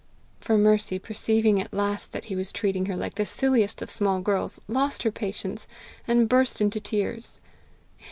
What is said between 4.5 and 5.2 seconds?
lost her